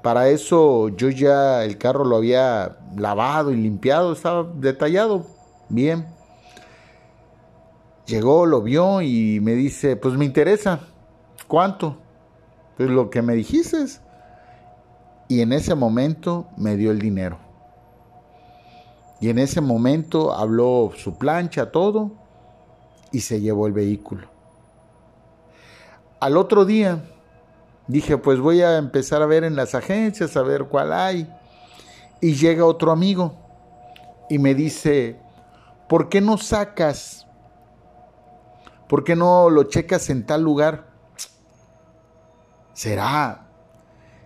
Para 0.03 0.29
eso 0.29 0.89
yo 0.89 1.09
ya 1.09 1.63
el 1.63 1.77
carro 1.77 2.05
lo 2.05 2.17
había 2.17 2.77
lavado 2.95 3.51
y 3.51 3.55
limpiado, 3.55 4.13
estaba 4.13 4.43
detallado 4.55 5.25
bien. 5.69 6.18
Llegó, 8.09 8.47
lo 8.47 8.63
vio 8.63 9.03
y 9.03 9.39
me 9.39 9.53
dice, 9.53 9.95
pues 9.95 10.15
me 10.15 10.25
interesa. 10.25 10.79
¿Cuánto? 11.47 11.95
Pues 12.75 12.89
lo 12.89 13.11
que 13.11 13.21
me 13.21 13.35
dijiste. 13.35 13.85
Y 15.27 15.41
en 15.41 15.53
ese 15.53 15.75
momento 15.75 16.47
me 16.57 16.75
dio 16.75 16.89
el 16.89 16.97
dinero. 16.97 17.37
Y 19.21 19.29
en 19.29 19.37
ese 19.37 19.61
momento 19.61 20.33
habló 20.33 20.91
su 20.97 21.19
plancha, 21.19 21.71
todo, 21.71 22.11
y 23.11 23.19
se 23.19 23.41
llevó 23.41 23.67
el 23.67 23.73
vehículo. 23.73 24.27
Al 26.19 26.35
otro 26.35 26.65
día 26.65 27.03
dije, 27.85 28.17
pues 28.17 28.39
voy 28.39 28.63
a 28.63 28.77
empezar 28.77 29.21
a 29.21 29.27
ver 29.27 29.43
en 29.43 29.55
las 29.55 29.75
agencias, 29.75 30.35
a 30.35 30.41
ver 30.41 30.65
cuál 30.65 30.93
hay. 30.93 31.31
Y 32.21 32.33
llega 32.33 32.65
otro 32.65 32.91
amigo 32.91 33.35
y 34.31 34.39
me 34.39 34.55
dice, 34.55 35.19
¿por 35.87 36.09
qué 36.09 36.21
no 36.21 36.39
sacas? 36.39 37.28
¿Por 38.89 39.03
qué 39.03 39.15
no 39.15 39.51
lo 39.51 39.65
checas 39.65 40.09
en 40.09 40.25
tal 40.25 40.41
lugar? 40.41 40.87
Será. 42.73 43.47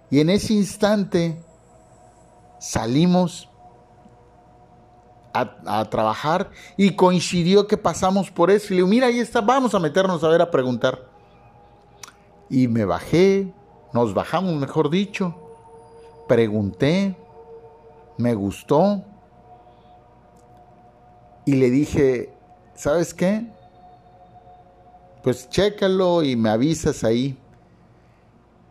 Y 0.10 0.22
en 0.22 0.30
ese 0.30 0.54
instante 0.54 1.44
salimos 2.60 3.50
a, 5.34 5.84
trabajar 5.90 6.50
y 6.78 6.96
coincidió 6.96 7.68
que 7.68 7.76
pasamos 7.76 8.32
por 8.32 8.50
eso. 8.50 8.68
Y 8.68 8.70
le 8.70 8.76
digo, 8.78 8.88
mira, 8.88 9.08
ahí 9.08 9.20
está, 9.20 9.42
vamos 9.42 9.76
a 9.76 9.80
meternos 9.80 10.24
a 10.24 10.30
ver 10.30 10.42
a 10.42 10.50
preguntar. 10.50 11.10
Y 12.50 12.70
me 12.70 12.86
bajé, 12.86 13.54
nos 13.92 14.14
bajamos, 14.14 14.54
mejor 14.54 14.90
dicho, 14.90 15.36
pregunté, 16.26 17.18
me 18.18 18.34
gustó. 18.34 19.04
Y 21.46 21.56
le 21.56 21.70
dije, 21.70 22.34
¿sabes 22.76 23.14
qué? 23.14 23.53
Pues 25.24 25.50
chécalo 25.50 26.22
y 26.22 26.36
me 26.36 26.50
avisas 26.50 27.06
ahí. 27.06 27.38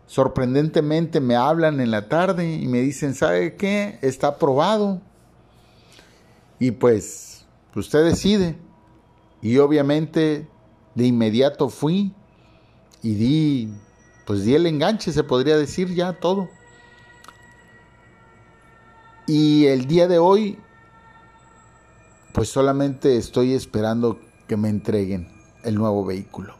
Sorprendentemente 0.07 1.19
me 1.19 1.35
hablan 1.35 1.81
en 1.81 1.91
la 1.91 2.11
tarde 2.11 2.57
y 2.57 2.69
me 2.69 2.83
dicen, 2.83 3.15
¿sabe 3.15 3.57
qué? 3.57 3.99
Está 4.03 4.29
aprobado 4.29 5.01
y 6.59 6.71
pues 6.73 7.47
usted 7.75 8.05
decide. 8.05 8.59
Y 9.41 9.57
obviamente 9.57 10.47
de 10.95 11.07
inmediato 11.07 11.71
fui 11.71 12.13
y 13.03 13.15
di, 13.15 13.75
pues 14.27 14.45
di 14.45 14.55
el 14.55 14.67
enganche, 14.67 15.11
se 15.11 15.25
podría 15.25 15.57
decir 15.57 15.95
ya 15.95 16.13
todo. 16.13 16.51
Y 19.27 19.65
el 19.67 19.87
día 19.87 20.07
de 20.07 20.19
hoy, 20.19 20.59
pues 22.35 22.51
solamente 22.51 23.17
estoy 23.17 23.55
esperando 23.55 24.21
que 24.47 24.59
me 24.59 24.69
entreguen 24.69 25.42
el 25.65 25.75
nuevo 25.75 26.05
vehículo. 26.05 26.55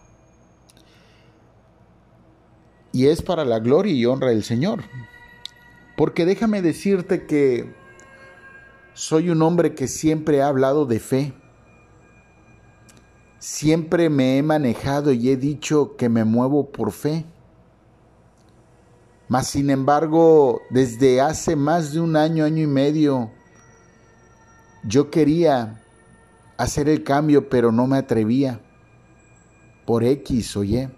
Y 2.93 3.07
es 3.07 3.23
para 3.23 3.45
la 3.45 3.59
gloria 3.59 3.93
y 3.93 4.05
honra 4.05 4.29
del 4.29 4.45
Señor. 4.45 4.83
Porque 5.97 6.25
déjame 6.25 6.63
decirte 6.63 7.27
que 7.27 7.75
soy 8.95 9.31
un 9.31 9.41
hombre 9.43 9.75
que 9.75 9.89
siempre 9.89 10.43
ha 10.43 10.49
hablado 10.49 10.85
de 10.85 11.01
fe. 11.01 11.33
Siempre 13.39 14.11
me 14.11 14.39
he 14.39 14.43
manejado 14.43 15.13
y 15.13 15.31
he 15.31 15.37
dicho 15.37 15.97
que 15.97 16.09
me 16.09 16.25
muevo 16.25 16.71
por 16.71 16.93
fe. 16.93 17.25
Mas 19.29 19.47
sin 19.47 19.71
embargo, 19.71 20.61
desde 20.69 21.21
hace 21.21 21.57
más 21.57 21.93
de 21.93 22.01
un 22.01 22.17
año, 22.17 22.45
año 22.45 22.63
y 22.63 22.67
medio, 22.67 23.31
yo 24.85 25.11
quería 25.11 25.83
hacer 26.59 26.89
el 26.89 27.03
cambio, 27.03 27.49
pero 27.49 27.73
no 27.73 27.87
me 27.87 27.97
atrevía 27.97 28.61
por 29.85 30.05
X 30.05 30.57
o 30.57 30.65
Y. 30.65 30.89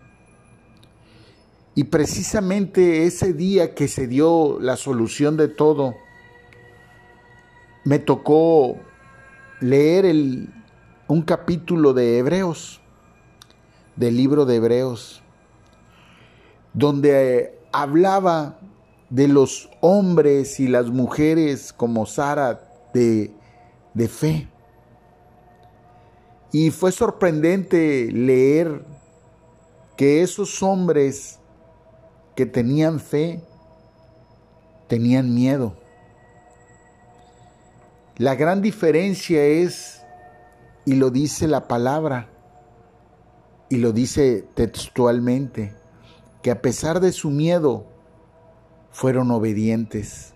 Y 1.75 1.85
precisamente 1.85 3.05
ese 3.05 3.33
día 3.33 3.75
que 3.75 3.88
se 3.88 4.07
dio 4.07 4.59
la 4.61 4.76
solución 4.76 5.37
de 5.37 5.49
todo, 5.49 5.95
me 7.85 7.99
tocó 7.99 8.76
leer 9.61 10.05
el, 10.05 10.53
un 11.09 11.23
capítulo 11.23 11.93
de 11.93 12.19
Hebreos, 12.19 12.81
del 13.97 14.17
libro 14.17 14.45
de 14.45 14.57
Hebreos, 14.57 15.23
donde 16.73 17.59
hablaba 17.73 18.59
de 19.11 19.29
los 19.29 19.68
hombres 19.81 20.59
y 20.61 20.68
las 20.68 20.87
mujeres 20.87 21.73
como 21.73 22.07
Sara 22.07 22.61
de, 22.92 23.33
de 23.94 24.09
fe. 24.09 24.49
Y 26.55 26.71
fue 26.71 26.93
sorprendente 26.93 28.12
leer 28.12 28.85
que 29.97 30.23
esos 30.23 30.62
hombres 30.62 31.40
que 32.37 32.47
tenían 32.47 33.01
fe 33.01 33.43
tenían 34.87 35.35
miedo. 35.35 35.75
La 38.19 38.37
gran 38.37 38.62
diferencia 38.62 39.43
es, 39.43 40.01
y 40.85 40.95
lo 40.95 41.11
dice 41.11 41.49
la 41.49 41.67
palabra, 41.67 42.29
y 43.69 43.79
lo 43.79 43.90
dice 43.90 44.47
textualmente, 44.55 45.75
que 46.40 46.53
a 46.53 46.62
pesar 46.62 47.01
de 47.01 47.11
su 47.11 47.31
miedo, 47.31 47.85
fueron 48.93 49.33
obedientes. 49.33 50.34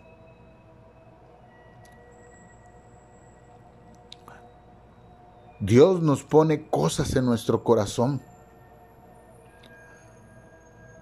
Dios 5.60 6.02
nos 6.02 6.22
pone 6.22 6.68
cosas 6.68 7.16
en 7.16 7.24
nuestro 7.24 7.64
corazón. 7.64 8.22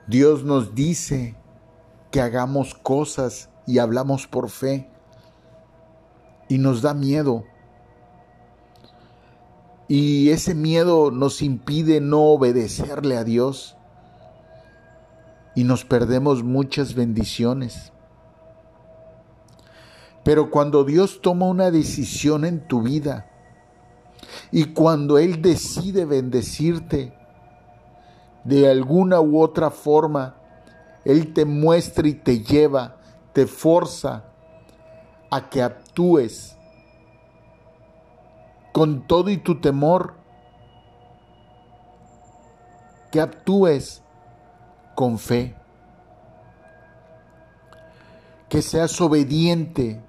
Dios 0.07 0.45
nos 0.45 0.75
dice 0.75 1.37
que 2.11 2.23
hagamos 2.23 2.75
cosas 2.75 3.51
y 3.67 3.79
hablamos 3.79 4.27
por 4.27 4.49
fe 4.49 4.89
y 6.49 6.57
nos 6.57 6.81
da 6.81 6.95
miedo. 6.95 7.45
Y 9.89 10.31
ese 10.31 10.55
miedo 10.55 11.11
nos 11.11 11.43
impide 11.43 12.01
no 12.01 12.23
obedecerle 12.23 13.19
a 13.19 13.25
Dios 13.25 13.77
y 15.55 15.65
nos 15.65 15.85
perdemos 15.85 16.43
muchas 16.43 16.95
bendiciones. 16.95 17.93
Pero 20.25 20.51
cuando 20.51 20.85
Dios 20.85 21.21
toma 21.21 21.47
una 21.47 21.71
decisión 21.71 22.45
en 22.47 22.67
tu 22.67 22.83
vida 22.83 23.31
y 24.51 24.67
cuando 24.73 25.19
Él 25.19 25.43
decide 25.43 26.05
bendecirte 26.05 27.13
de 28.45 28.71
alguna 28.71 29.21
u 29.21 29.41
otra 29.41 29.71
forma, 29.71 30.37
Él 31.05 31.33
te 31.33 31.45
muestra 31.45 32.07
y 32.07 32.15
te 32.15 32.41
lleva, 32.41 32.97
te 33.33 33.47
forza 33.47 34.25
a 35.31 35.49
que 35.49 35.63
actúes 35.63 36.57
con 38.73 39.07
todo 39.07 39.31
y 39.31 39.39
tu 39.39 39.61
temor, 39.61 40.15
que 43.11 43.21
actúes 43.21 44.03
con 44.95 45.19
fe, 45.19 45.57
que 48.49 48.63
seas 48.63 49.01
obediente 49.01 50.03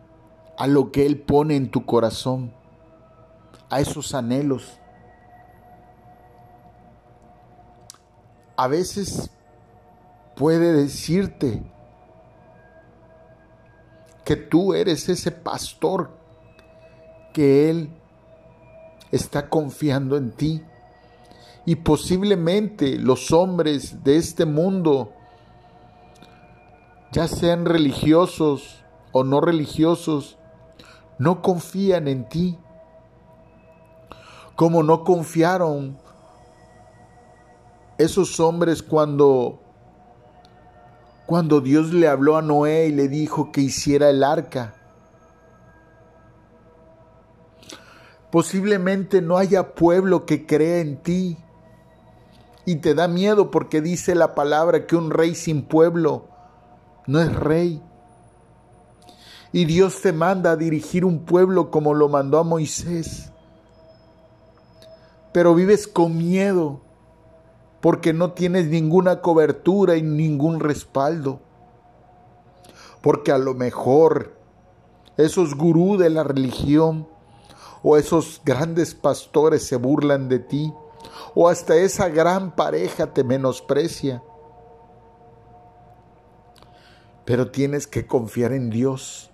a 0.58 0.68
lo 0.68 0.92
que 0.92 1.06
Él 1.06 1.20
pone 1.20 1.56
en 1.56 1.72
tu 1.72 1.86
corazón, 1.86 2.54
a 3.70 3.80
esos 3.80 4.14
anhelos. 4.14 4.80
A 8.56 8.68
veces 8.68 9.30
puede 10.36 10.74
decirte, 10.74 11.64
que 14.28 14.36
tú 14.36 14.74
eres 14.74 15.08
ese 15.08 15.32
pastor 15.32 16.12
que 17.32 17.70
Él 17.70 17.90
está 19.10 19.48
confiando 19.48 20.18
en 20.18 20.32
ti. 20.32 20.62
Y 21.66 21.78
posiblemente 21.78 22.98
los 22.98 23.32
hombres 23.32 24.04
de 24.04 24.18
este 24.18 24.46
mundo, 24.46 25.14
ya 27.14 27.30
sean 27.30 27.64
religiosos 27.64 28.84
o 29.14 29.24
no 29.24 29.40
religiosos, 29.40 30.38
no 31.20 31.42
confían 31.42 32.10
en 32.10 32.28
ti. 32.28 32.60
Como 34.58 34.84
no 34.84 35.06
confiaron 35.06 35.98
esos 37.98 38.40
hombres 38.42 38.84
cuando 38.84 39.62
cuando 41.28 41.62
Dios 41.62 41.94
le 41.94 42.08
habló 42.08 42.38
a 42.38 42.42
Noé 42.42 42.88
y 42.88 42.92
le 42.92 43.08
dijo 43.08 43.52
que 43.52 43.62
hiciera 43.62 44.10
el 44.10 44.24
arca. 44.24 44.74
Posiblemente 48.32 49.22
no 49.22 49.38
haya 49.38 49.76
pueblo 49.76 50.26
que 50.26 50.48
crea 50.48 50.80
en 50.80 51.04
ti 51.04 51.38
y 52.66 52.78
te 52.78 52.96
da 52.96 53.08
miedo 53.08 53.52
porque 53.52 53.82
dice 53.82 54.16
la 54.16 54.34
palabra 54.36 54.88
que 54.88 54.96
un 54.96 55.12
rey 55.12 55.36
sin 55.36 55.64
pueblo 55.64 56.30
no 57.06 57.22
es 57.22 57.34
rey. 57.36 57.84
Y 59.52 59.66
Dios 59.66 60.02
te 60.02 60.14
manda 60.14 60.52
a 60.52 60.56
dirigir 60.56 61.06
un 61.06 61.26
pueblo 61.26 61.70
como 61.72 61.94
lo 61.94 62.10
mandó 62.10 62.40
a 62.40 62.44
Moisés. 62.44 63.32
Pero 65.38 65.54
vives 65.54 65.88
con 65.88 66.18
miedo 66.18 66.82
porque 67.80 68.12
no 68.12 68.32
tienes 68.32 68.66
ninguna 68.70 69.22
cobertura 69.22 69.96
y 69.96 70.02
ningún 70.02 70.60
respaldo. 70.60 71.42
Porque 73.04 73.32
a 73.32 73.38
lo 73.38 73.54
mejor 73.54 74.34
esos 75.16 75.54
gurú 75.54 75.96
de 75.96 76.10
la 76.10 76.24
religión 76.24 77.08
o 77.84 77.98
esos 77.98 78.42
grandes 78.46 78.96
pastores 78.96 79.62
se 79.62 79.76
burlan 79.76 80.28
de 80.28 80.40
ti 80.40 80.74
o 81.36 81.50
hasta 81.50 81.76
esa 81.76 82.10
gran 82.10 82.56
pareja 82.56 83.14
te 83.14 83.24
menosprecia. 83.24 84.24
Pero 87.26 87.52
tienes 87.52 87.86
que 87.86 88.08
confiar 88.08 88.54
en 88.54 88.72
Dios. 88.72 89.30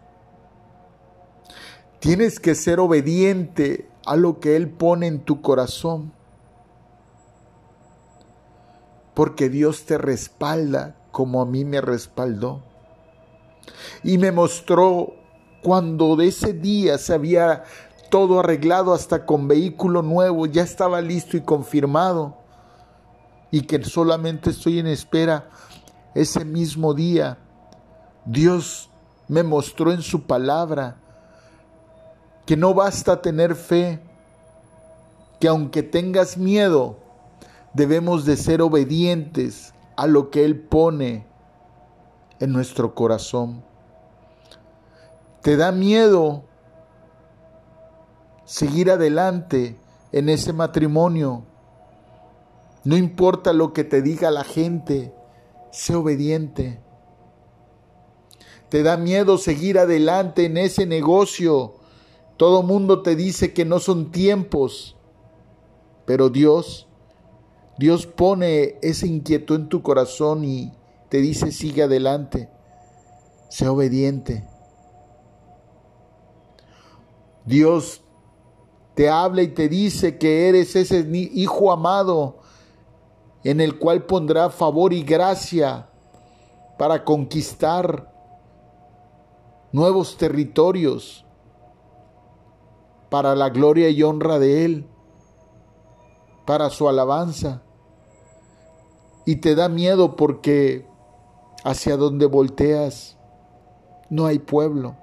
Tienes 2.02 2.42
que 2.42 2.56
ser 2.56 2.82
obediente 2.82 3.88
a 4.06 4.16
lo 4.16 4.40
que 4.40 4.56
Él 4.56 4.70
pone 4.70 5.08
en 5.08 5.20
tu 5.20 5.42
corazón. 5.42 6.12
Porque 9.14 9.50
Dios 9.50 9.86
te 9.86 9.98
respalda 9.98 10.96
como 11.12 11.42
a 11.42 11.46
mí 11.46 11.66
me 11.66 11.82
respaldó. 11.82 12.64
Y 14.04 14.18
me 14.18 14.32
mostró 14.32 15.14
cuando 15.62 16.16
de 16.16 16.28
ese 16.28 16.54
día 16.54 16.98
se 16.98 17.14
había 17.14 17.64
todo 18.10 18.42
arreglado 18.42 18.94
hasta 18.94 19.26
con 19.26 19.48
vehículo 19.48 20.02
nuevo, 20.02 20.46
ya 20.46 20.64
estaba 20.64 21.02
listo 21.02 21.38
y 21.38 21.42
confirmado. 21.42 22.38
Y 23.52 23.62
que 23.62 23.84
solamente 23.84 24.50
estoy 24.50 24.80
en 24.80 24.88
espera 24.88 25.50
ese 26.14 26.44
mismo 26.44 26.94
día. 26.94 27.38
Dios 28.26 28.90
me 29.28 29.44
mostró 29.44 29.92
en 29.92 30.02
su 30.02 30.24
palabra 30.24 30.98
que 32.46 32.58
no 32.58 32.74
basta 32.74 33.22
tener 33.22 33.56
fe, 33.56 34.00
que 35.40 35.48
aunque 35.48 35.84
tengas 35.84 36.38
miedo, 36.38 36.98
debemos 37.74 38.26
de 38.26 38.38
ser 38.38 38.62
obedientes 38.62 39.74
a 39.96 40.08
lo 40.08 40.30
que 40.30 40.46
Él 40.46 40.60
pone 40.60 41.26
en 42.40 42.52
nuestro 42.52 42.94
corazón. 42.96 43.64
¿Te 45.42 45.58
da 45.58 45.72
miedo 45.72 46.44
seguir 48.46 48.92
adelante 48.92 49.78
en 50.12 50.30
ese 50.30 50.54
matrimonio? 50.54 51.44
No 52.84 52.98
importa 52.98 53.54
lo 53.54 53.74
que 53.74 53.84
te 53.84 54.02
diga 54.02 54.32
la 54.32 54.44
gente, 54.44 55.14
sé 55.72 55.96
obediente. 55.96 56.82
¿Te 58.70 58.84
da 58.84 58.98
miedo 58.98 59.38
seguir 59.38 59.80
adelante 59.80 60.46
en 60.46 60.58
ese 60.58 60.86
negocio? 60.86 61.76
Todo 62.44 62.62
mundo 62.62 63.02
te 63.04 63.16
dice 63.16 63.54
que 63.54 63.64
no 63.64 63.80
son 63.80 64.12
tiempos, 64.12 64.98
pero 66.04 66.28
Dios, 66.28 66.90
Dios 67.78 68.06
pone 68.06 68.80
ese 68.82 69.08
inquietud 69.08 69.56
en 69.56 69.70
tu 69.70 69.82
corazón 69.82 70.44
y 70.44 70.74
te 71.08 71.20
dice 71.20 71.54
sigue 71.54 71.84
adelante, 71.84 72.50
sé 73.48 73.70
obediente. 73.70 74.46
Dios 77.46 78.04
te 78.94 79.10
habla 79.10 79.42
y 79.42 79.48
te 79.48 79.70
dice 79.70 80.18
que 80.18 80.50
eres 80.50 80.76
ese 80.76 81.08
hijo 81.14 81.72
amado 81.72 82.40
en 83.46 83.62
el 83.62 83.80
cual 83.80 84.06
pondrá 84.06 84.50
favor 84.50 84.92
y 84.92 85.04
gracia 85.04 85.88
para 86.78 87.06
conquistar 87.06 88.14
nuevos 89.72 90.18
territorios 90.18 91.24
para 93.14 93.36
la 93.36 93.52
gloria 93.52 93.92
y 93.92 94.02
honra 94.02 94.40
de 94.40 94.66
Él, 94.66 94.88
para 96.48 96.72
su 96.72 96.90
alabanza. 96.90 97.62
Y 99.24 99.36
te 99.36 99.54
da 99.54 99.70
miedo 99.70 100.16
porque 100.16 100.88
hacia 101.64 101.96
donde 101.96 102.26
volteas 102.26 103.16
no 104.10 104.26
hay 104.26 104.40
pueblo. 104.40 104.98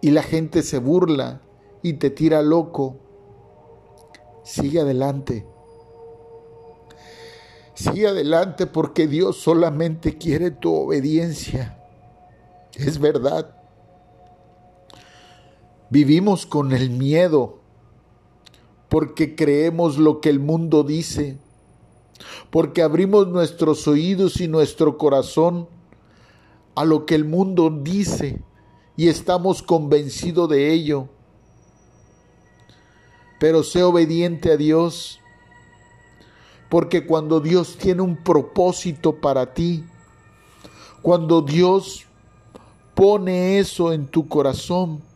Y 0.00 0.12
la 0.12 0.22
gente 0.22 0.62
se 0.62 0.78
burla 0.78 1.40
y 1.82 1.94
te 1.94 2.10
tira 2.10 2.40
loco. 2.40 2.94
Sigue 4.44 4.78
adelante. 4.78 5.44
Sigue 7.74 8.06
adelante 8.06 8.68
porque 8.68 9.08
Dios 9.08 9.38
solamente 9.38 10.18
quiere 10.18 10.52
tu 10.52 10.72
obediencia. 10.72 11.84
Es 12.74 13.00
verdad. 13.00 13.53
Vivimos 15.94 16.44
con 16.44 16.72
el 16.72 16.90
miedo 16.90 17.60
porque 18.88 19.36
creemos 19.36 19.96
lo 19.96 20.20
que 20.20 20.28
el 20.28 20.40
mundo 20.40 20.82
dice 20.82 21.38
porque 22.50 22.82
abrimos 22.82 23.28
nuestros 23.28 23.86
oídos 23.86 24.40
y 24.40 24.48
nuestro 24.48 24.98
corazón 24.98 25.68
a 26.74 26.84
lo 26.84 27.06
que 27.06 27.14
el 27.14 27.24
mundo 27.24 27.70
dice 27.70 28.42
y 28.96 29.06
estamos 29.06 29.62
convencidos 29.62 30.48
de 30.48 30.72
ello. 30.72 31.08
Pero 33.38 33.62
sé 33.62 33.84
obediente 33.84 34.50
a 34.50 34.56
Dios, 34.56 35.20
porque 36.70 37.06
cuando 37.06 37.38
Dios 37.38 37.76
tiene 37.76 38.02
un 38.02 38.16
propósito 38.16 39.20
para 39.20 39.54
ti, 39.54 39.84
cuando 41.02 41.40
Dios 41.40 42.04
pone 42.96 43.60
eso 43.60 43.92
en 43.92 44.08
tu 44.08 44.26
corazón, 44.26 45.13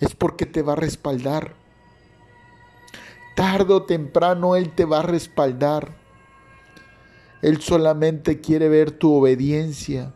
es 0.00 0.14
porque 0.14 0.46
te 0.46 0.62
va 0.62 0.74
a 0.74 0.76
respaldar 0.76 1.54
tarde 3.38 3.72
o 3.72 3.84
temprano 3.84 4.56
Él 4.56 4.70
te 4.70 4.84
va 4.84 4.98
a 4.98 5.02
respaldar. 5.02 5.94
Él 7.40 7.60
solamente 7.60 8.40
quiere 8.40 8.68
ver 8.68 8.90
tu 8.90 9.14
obediencia 9.14 10.12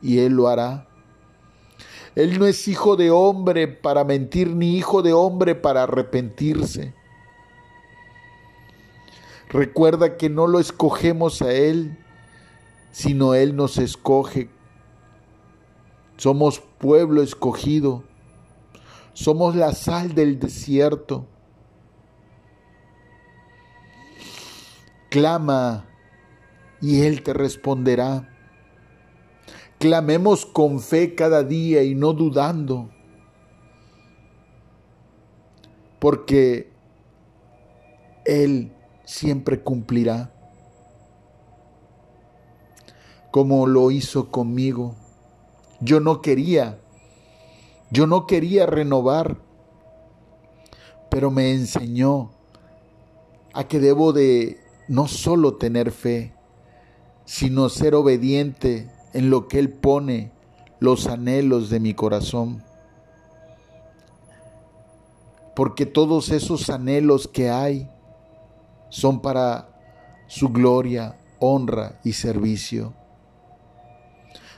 y 0.00 0.20
Él 0.20 0.34
lo 0.34 0.46
hará. 0.46 0.86
Él 2.14 2.38
no 2.38 2.46
es 2.46 2.68
hijo 2.68 2.94
de 2.94 3.10
hombre 3.10 3.66
para 3.66 4.04
mentir 4.04 4.54
ni 4.54 4.76
hijo 4.76 5.02
de 5.02 5.12
hombre 5.12 5.56
para 5.56 5.82
arrepentirse. 5.82 6.94
Recuerda 9.48 10.16
que 10.16 10.30
no 10.30 10.46
lo 10.46 10.60
escogemos 10.60 11.42
a 11.42 11.52
Él, 11.52 11.98
sino 12.92 13.34
Él 13.34 13.56
nos 13.56 13.76
escoge. 13.78 14.50
Somos 16.16 16.60
pueblo 16.78 17.22
escogido. 17.22 18.04
Somos 19.14 19.56
la 19.56 19.72
sal 19.72 20.14
del 20.14 20.38
desierto. 20.38 21.26
Clama 25.08 25.86
y 26.80 27.02
Él 27.02 27.22
te 27.22 27.32
responderá. 27.32 28.28
Clamemos 29.78 30.44
con 30.44 30.80
fe 30.80 31.14
cada 31.14 31.42
día 31.42 31.82
y 31.82 31.94
no 31.94 32.12
dudando, 32.12 32.90
porque 36.00 36.72
Él 38.24 38.72
siempre 39.04 39.62
cumplirá, 39.62 40.32
como 43.30 43.66
lo 43.66 43.90
hizo 43.90 44.30
conmigo. 44.30 44.96
Yo 45.80 46.00
no 46.00 46.20
quería, 46.20 46.80
yo 47.94 48.08
no 48.08 48.26
quería 48.26 48.66
renovar, 48.66 49.36
pero 51.08 51.30
me 51.30 51.52
enseñó 51.52 52.32
a 53.52 53.68
que 53.68 53.78
debo 53.78 54.12
de 54.12 54.58
no 54.88 55.06
solo 55.06 55.54
tener 55.54 55.92
fe, 55.92 56.34
sino 57.24 57.68
ser 57.68 57.94
obediente 57.94 58.90
en 59.12 59.30
lo 59.30 59.46
que 59.46 59.60
Él 59.60 59.70
pone 59.70 60.32
los 60.80 61.06
anhelos 61.06 61.70
de 61.70 61.78
mi 61.78 61.94
corazón. 61.94 62.64
Porque 65.54 65.86
todos 65.86 66.30
esos 66.30 66.70
anhelos 66.70 67.28
que 67.28 67.48
hay 67.48 67.88
son 68.88 69.20
para 69.20 69.68
su 70.26 70.48
gloria, 70.48 71.16
honra 71.38 72.00
y 72.02 72.14
servicio. 72.14 72.92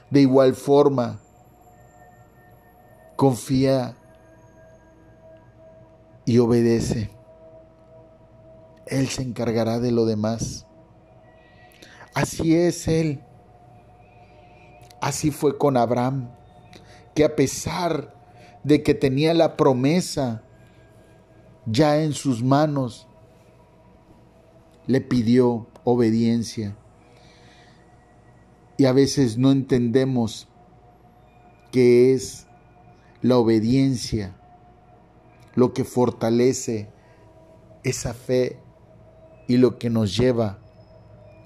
De 0.09 0.21
igual 0.21 0.55
forma, 0.55 1.19
confía 3.17 3.97
y 6.23 6.37
obedece. 6.37 7.09
Él 8.85 9.09
se 9.09 9.23
encargará 9.23 9.79
de 9.79 9.91
lo 9.91 10.05
demás. 10.05 10.65
Así 12.13 12.55
es 12.55 12.87
Él. 12.87 13.21
Así 15.01 15.31
fue 15.31 15.57
con 15.57 15.77
Abraham, 15.77 16.29
que 17.13 17.25
a 17.25 17.35
pesar 17.35 18.13
de 18.63 18.81
que 18.81 18.93
tenía 18.93 19.33
la 19.33 19.57
promesa 19.57 20.43
ya 21.65 22.01
en 22.01 22.13
sus 22.13 22.43
manos, 22.43 23.07
le 24.85 25.01
pidió 25.01 25.67
obediencia. 25.83 26.77
Y 28.77 28.85
a 28.85 28.93
veces 28.93 29.37
no 29.37 29.51
entendemos 29.51 30.47
qué 31.71 32.13
es 32.13 32.46
la 33.21 33.37
obediencia 33.37 34.35
lo 35.57 35.73
que 35.73 35.83
fortalece 35.83 36.87
esa 37.83 38.13
fe 38.13 38.59
y 39.47 39.57
lo 39.57 39.79
que 39.79 39.89
nos 39.89 40.15
lleva 40.15 40.59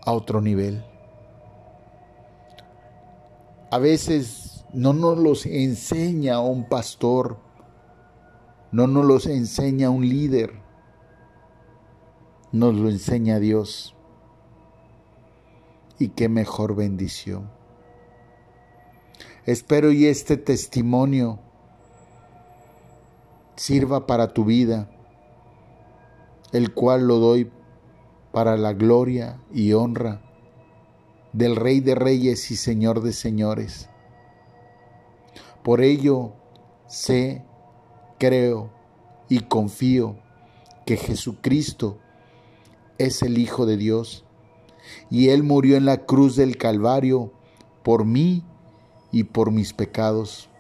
a 0.06 0.12
otro 0.12 0.42
nivel. 0.42 0.84
A 3.72 3.78
veces 3.78 4.66
no 4.74 4.92
nos 4.92 5.18
los 5.18 5.46
enseña 5.46 6.42
un 6.42 6.68
pastor, 6.68 7.40
No 8.74 8.88
nos 8.88 9.06
los 9.06 9.26
enseña 9.28 9.90
un 9.90 10.08
líder, 10.08 10.54
nos 12.54 12.74
lo 12.74 12.90
enseña 12.90 13.38
Dios. 13.40 13.98
Y 16.00 16.10
qué 16.10 16.30
mejor 16.30 16.76
bendición. 16.76 17.52
Espero 19.46 19.92
y 19.92 20.06
este 20.06 20.38
testimonio 20.38 21.40
sirva 23.56 24.08
para 24.08 24.34
tu 24.34 24.46
vida, 24.46 24.90
el 26.52 26.74
cual 26.74 27.08
lo 27.08 27.18
doy 27.18 27.52
para 28.32 28.58
la 28.58 28.74
gloria 28.74 29.42
y 29.54 29.74
honra 29.74 30.22
del 31.34 31.56
Rey 31.56 31.80
de 31.80 31.96
Reyes 31.96 32.52
y 32.52 32.56
Señor 32.56 33.02
de 33.02 33.14
Señores. 33.14 33.90
Por 35.64 35.82
ello 35.82 36.34
sé, 36.88 37.44
creo 38.18 38.70
y 39.30 39.40
confío 39.42 40.18
que 40.86 40.98
Jesucristo 40.98 42.00
es 42.98 43.22
el 43.22 43.38
Hijo 43.38 43.66
de 43.66 43.78
Dios 43.78 44.26
y 45.10 45.30
Él 45.30 45.44
murió 45.44 45.78
en 45.78 45.86
la 45.86 46.06
cruz 46.06 46.36
del 46.36 46.58
Calvario 46.58 47.32
por 47.84 48.06
mí 48.06 48.44
y 49.12 49.24
por 49.24 49.52
mis 49.52 49.74
pecados. 49.74 50.51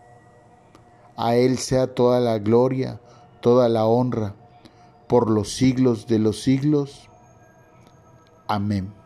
A 1.15 1.35
Él 1.35 1.57
sea 1.57 1.93
toda 1.93 2.19
la 2.19 2.39
gloria, 2.39 2.99
toda 3.41 3.69
la 3.69 3.85
honra, 3.85 4.35
por 5.07 5.29
los 5.29 5.49
siglos 5.49 6.07
de 6.07 6.19
los 6.19 6.41
siglos. 6.41 7.09
Amén. 8.47 9.00